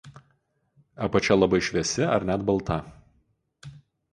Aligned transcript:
Apačia 1.07 1.37
labai 1.37 1.59
šviesi 1.67 2.07
ar 2.17 2.25
net 2.31 2.47
balta. 2.49 2.79